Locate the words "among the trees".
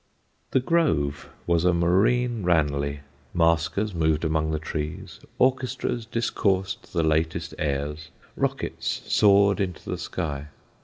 4.25-5.19